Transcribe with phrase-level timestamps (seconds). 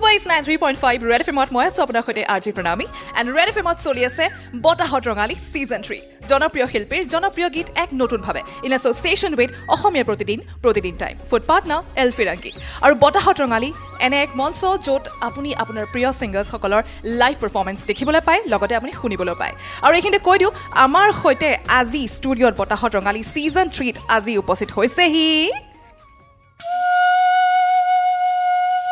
[0.00, 2.50] Super is nine three point five Red F এমত মই আছোঁ আপোনাৰ সৈতে R J
[2.56, 2.86] Pranami
[3.20, 4.24] and Red F এমত চলি আছে
[4.64, 5.98] বতাহত ৰঙালী ছিজন থ্ৰী
[6.30, 11.80] জনপ্ৰিয় শিল্পীৰ জনপ্ৰিয় গীত এক নতুনভাৱে in association with Asomiya Pratidin Pratidin time food partner
[12.02, 12.52] L ফিৰাংকী
[12.84, 13.70] আৰু বতাহত ৰঙালী
[14.06, 16.82] এনে এক মঞ্চ য'ত আপুনি আপোনাৰ প্ৰিয় ছিংগাৰ্ছসকলৰ
[17.20, 19.54] লাইভ পাৰফৰ্মেঞ্চ দেখিবলৈ পায় লগতে আপুনি শুনিবলৈ পায়
[19.84, 20.52] আৰু এইখিনিতে কৈ দিওঁ
[20.86, 21.48] আমাৰ সৈতে
[21.80, 25.26] আজি ষ্টুডিঅ'ত বতাহত ৰঙালী ছিজন থ্ৰীত আজি উপস্থিত হৈছেহি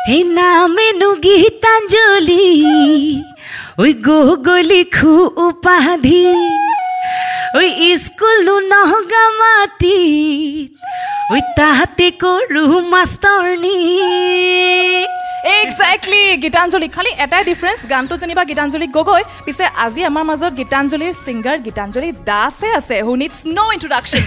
[0.07, 2.47] হে নামেনু গীতাঞ্জলি,
[3.81, 5.13] ওই গোগলি খু
[5.45, 6.25] উপাধি
[7.57, 7.69] ওই
[8.05, 9.99] স্কুলো নহগা মাটি,
[11.33, 13.79] ওই তাহাতে করু মাষ্টৰনী
[15.57, 21.57] একজেক্টলি গীতাঞ্জলি খালি এটাই ডিফাৰেঞ্চ গানটো যেনিবা গীতাঞ্জলি গগৈ পিছে আজি আমাৰ মাজত গীতাঞ্জলিৰ ছিংগাৰ
[21.67, 24.23] গীতাঞ্জলি দাসে আছে হু নিডছ ন' ইণ্ট্ৰডাকশ্যন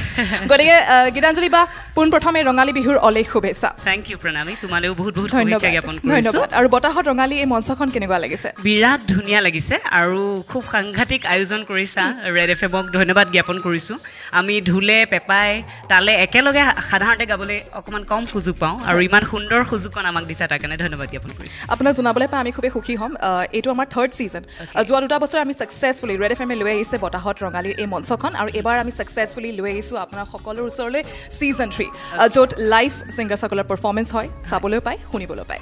[0.50, 0.76] গতিকে
[1.16, 1.62] গীতাঞ্জলি বা
[1.96, 6.48] পোনপ্ৰথমে ৰঙালী বিহুৰ অলেখ শুভেচ্ছা। থেংক ইউ প্ৰণামী। তোমালৈও বহুত বহুত শুভেচ্ছা ধন্যবাদ জ্ঞাপন ধন্যবাদ।
[6.58, 8.48] আৰু বতাহত ৰঙালী এই মঞ্চখন কেনেকুৱা লাগিছে?
[8.66, 12.02] বিৰাট ধুনীয়া লাগিছে আৰু খুব সাংঘাতিক আয়োজন কৰিছা।
[12.36, 13.96] ৰেড এফ এমক ধন্যবাদ জ্ঞাপন কৰিছোঁ।
[14.38, 15.50] আমি ঢোলে পেপাই
[15.90, 20.60] তালে একেলগে সাধাৰণতে গাবলৈ অকণমান কম সুযোগ পাওঁ আৰু ইমান সুন্দৰ সুযোগকণ আমাক দিছা তাৰ
[20.62, 21.38] কাৰণে ধন্যবাদ কৰিছোঁ।
[21.74, 23.12] আপোনাক জনাবলৈ পাই আমি খুবেই সুখী হ'ম।
[23.56, 24.42] এইটো আমাৰ থাৰ্ড ছিজন
[24.88, 28.48] যোৱা দুটা বছৰ আমি ছাকচেছফুলি ৰেড এফ এমে লৈ আহিছে বতাহত ৰঙালীৰ এই মঞ্চখন আৰু
[28.58, 31.02] এইবাৰ আমি ছাকচেছফুলি লৈ আহিছোঁ আপোনাৰ সকলোৰ ওচৰলৈ
[31.38, 31.86] ছিজন থ্ৰী
[32.34, 35.60] য'ত লাইভ ছিংগাৰ্ছসকলৰ পাৰফৰ্মেঞ্চ হয় চাবলৈ পায় শুনিবলৈ পায়।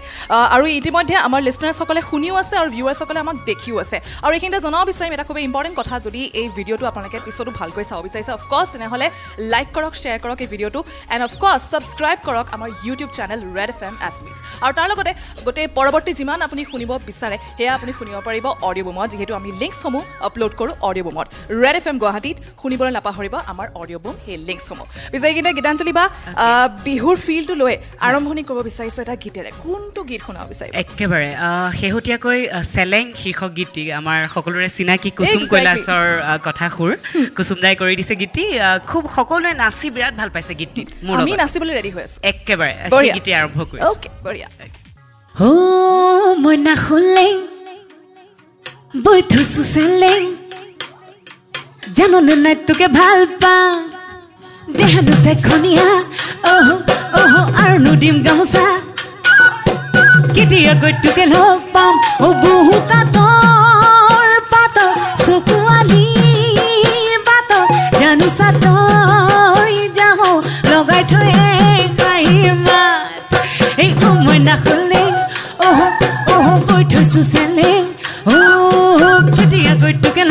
[0.54, 5.12] আৰু ইতিমধ্যে আমাৰ লিচনাৰ্ছসকলে শুনিও আছে আৰু ভিউৱাৰ্ছসকলে আমাক দেখিও আছে। আৰু এইখিনিতে জনাব বিচাৰিম
[5.16, 9.06] এটা খুবেই ইম্পৰ্টেণ্ট কথা যদি এই ভিডিঅ'টো আপোনালোকে পিছতো ভালকৈ চাব বিচাৰিছে অফক'ৰ্ছ তেনেহ'লে
[9.52, 10.80] লাইক কৰক শ্বেয়াৰ কৰক এই ভিডিঅ'টো।
[11.14, 15.12] এণ্ড অফক'ৰ্ছ ছাবস্ক্ৰাইব কৰক আমাৰ YouTube channel Red F M Assamese আৰু তাৰ লগতে
[15.46, 20.02] গোটেই পৰৱৰ্তী যিমান আপুনি শুনিব বিচাৰে সেয়া আপুনি শুনিব পাৰিব অডিঅ' বুমত যিহেতু আমি লিংকছসমূহ
[20.28, 21.26] আপলোড কৰোঁ অডিঅ' বুমত
[21.62, 26.04] ৰেড এফ এম গুৱাহাটীত শুনিবলৈ নাপাহৰিব আমাৰ অডিঅ' বুম সেই লিংকছসমূহ পিছে এইকেইটা গীতাঞ্জলি বা
[26.86, 27.74] বিহুৰ ফিলটো লৈ
[28.08, 30.72] আৰম্ভণি কৰিব বিচাৰিছোঁ এটা গীতেৰে। কোনটো গীত শুনাব বিচাৰিব?
[30.82, 31.28] একেবাৰে
[31.80, 32.38] শেহতীয়াকৈ
[32.74, 35.42] চেলেং শীৰ্ষক গীতটি আমাৰ সকলোৰে চিনাকি কুচুম.
[35.52, 36.06] কৈলাশৰ
[36.46, 36.92] কথা সুৰ
[37.36, 38.44] কুচুম দাই কৰি দিছে গীতটি
[38.90, 42.90] খুব সকলোৱে নাচি বিৰাট ভাল পাইছে গীতটিত মোৰ আমি। নাচিবলৈ ৰেডি হৈ আছোঁ। একেবাৰে সেই
[42.94, 44.79] বঢ়িয়া। গীতে আৰম্ভ কৰিছোঁ।
[45.40, 45.50] ও
[46.42, 47.34] মই নাখোলেং
[49.04, 50.22] বৈ থৈছো চেলেং
[51.96, 53.72] জাননে নাই তোকে ভাল পাওঁ
[54.76, 55.88] দেহাটো চেখনীয়া
[56.50, 56.68] অহ
[57.20, 58.66] অহ আৰু নুদিম গামোচা
[60.34, 62.28] কেতিয়াকৈ তোকে লগ পাম অ
[62.98, 64.92] আঁতৰ পাতৰ
[65.24, 66.06] চকুৱালি
[67.26, 67.52] বাটত
[68.00, 68.89] জানো চাতই
[77.10, 77.86] Susele,
[78.26, 79.74] oh, pretty a
[80.14, 80.24] के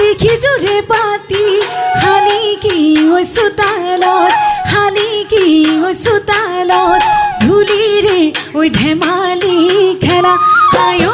[0.00, 1.44] देखि जुरे पाती
[2.04, 3.24] हानी की, हो
[6.04, 6.82] सुतालो
[7.46, 8.20] धुली रे
[8.58, 10.34] ओइ धेमाली खेला।
[10.86, 11.12] आयो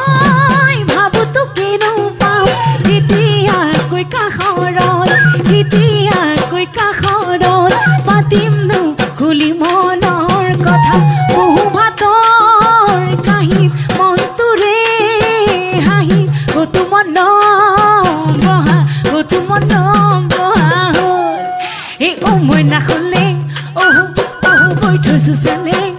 [25.12, 25.90] চেলেং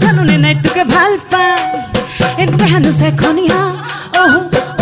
[0.00, 3.60] জানোনে নাই তোকে ভাল পাই দেহানো চেখনীয়া
[4.20, 4.34] অহ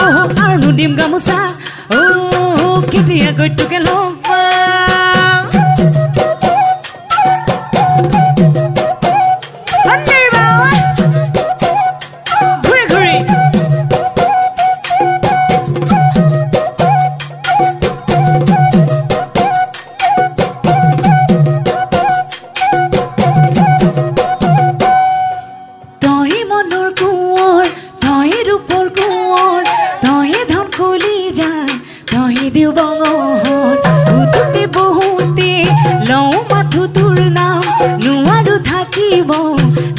[0.05, 1.39] অহ আৰু নুদিম গামোচা
[1.93, 2.61] অহ
[2.91, 4.09] কেতিয়াকৈ তোকে লগ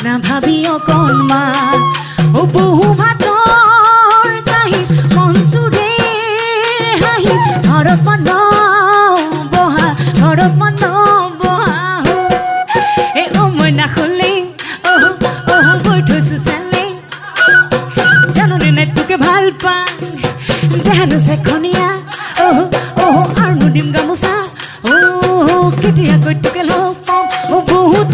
[0.06, 1.80] নাভাবি অকণমান
[2.40, 4.81] অ বহু ভাতৰ কাহি
[5.16, 5.90] মনটোৰে
[7.04, 7.34] হাঁহি।
[7.68, 8.30] ঘৰত মন
[9.54, 9.88] বহা
[10.19, 10.74] ঘৰত মন
[11.42, 12.34] বহা হ'ল।
[13.22, 14.31] এ অ মই নাখলে
[14.92, 15.04] অহ
[15.56, 15.68] অহ
[16.07, 16.90] থৈছো চেলেং
[18.36, 19.86] জানোনে নাই তোকে ভাল পাওঁ
[20.86, 21.88] দেহানো চেখনীয়া
[22.46, 22.57] অহ
[23.06, 24.34] অহ আৰু নুদিম গামোচা
[24.90, 27.24] অহ কেতিয়াকৈ তোকে লগ পাম?
[27.54, 28.13] অ বহুত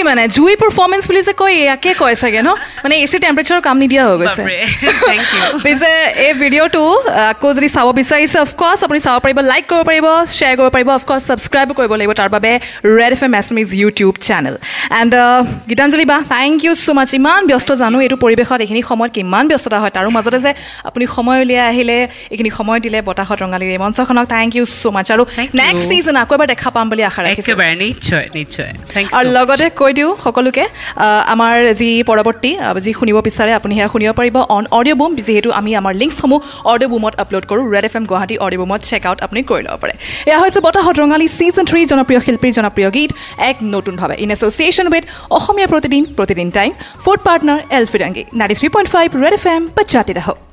[0.00, 0.24] জুই মানে?
[0.36, 2.50] জুই পাৰফৰ্মেঞ্চ বুলি যে কয় ইয়াকে কয় চাগে ন?
[2.84, 4.42] মানে এ চি টেম্পাৰেচাৰৰ কাম নিদিয়া হৈ গৈছে.
[5.64, 5.90] পিছে
[6.26, 6.82] এই ভিডিঅ'টো
[7.32, 10.06] আকৌ যদি চাব বিচাৰিছে অফক'ৰ্চ আপুনি চাব পাৰিব লাইক কৰিব পাৰিব
[10.36, 12.50] শ্বেয়াৰ কৰিব পাৰিব অফক'ৰ্চ ছাবস্ক্ৰাইবো কৰিব লাগিব তাৰ বাবে
[12.98, 14.54] Red F M Assamese YouTube channel
[15.00, 15.12] and
[15.70, 19.78] Gitanjali বা থেংক ইউ ছ' মাছ ইমান ব্যস্ত জানো এইটো পৰিৱেশত এইখিনি সময়ত কিমান ব্যস্ততা
[19.82, 20.50] হয়। তাৰো মাজতে যে
[20.88, 21.98] আপুনি সময় উলিয়াই আহিলে
[22.32, 25.22] এইখিনি সময় দিলে বতাহত ৰঙালীৰ এই মঞ্চখনক থেংক ইউ ছ' মাছ আৰু.
[25.60, 28.70] নেক্সট ছিজন আকৌ এবাৰ দেখা পাম বুলি আশা ৰাখিছোঁ। নিশ্চয় নিশ্চয়।
[29.16, 30.64] আৰু লগতে কৈ দিওঁ সকলোকে।
[31.34, 32.50] আমাৰ যি পৰৱৰ্তী
[32.84, 36.40] যি শুনিব বিচাৰে আপুনি সেয়া শুনিব পাৰিব অন অডিঅ' বুম যিহেতু আমি আমাৰ লিংকছসমূহ
[36.72, 39.76] অডিঅ' বুমত আপলোড কৰোঁ। Red F M Guwahati audio' বুমত check out আপুনি কৰি ল'ব
[39.82, 39.94] পাৰে।
[40.30, 43.10] এয়া হৈছে বতাহত ৰঙালী ছিজন থ্ৰী জনপ্ৰিয় শিল্পীৰ জনপ্ৰিয় গীত
[43.50, 45.04] এক নতুনভাৱে in association with
[45.36, 46.70] Asomiya Pratidin Pratidin time
[47.04, 50.49] food partner L ফিৰাংগী ninety three point five Red F M বাচ্চাতি ৰাহক